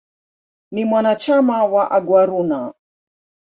[0.71, 2.73] Ni mwanachama wa "Aguaruna".